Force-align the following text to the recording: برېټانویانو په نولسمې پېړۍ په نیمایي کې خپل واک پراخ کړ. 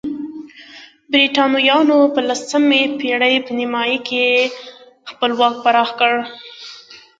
برېټانویانو 1.11 1.97
په 2.13 2.19
نولسمې 2.27 2.81
پېړۍ 2.99 3.35
په 3.45 3.51
نیمایي 3.59 3.97
کې 4.07 4.25
خپل 5.09 5.31
واک 5.39 5.55
پراخ 5.63 5.89
کړ. 5.99 6.13